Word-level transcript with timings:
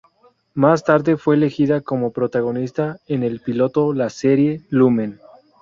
Más 0.55 0.83
tarde 0.83 1.15
fue 1.15 1.35
elegida 1.35 1.81
como 1.81 2.11
protagonista 2.11 2.97
en 3.05 3.21
el 3.21 3.39
piloto 3.39 3.93
la 3.93 4.09
serie 4.09 4.63
"Lumen". 4.71 5.19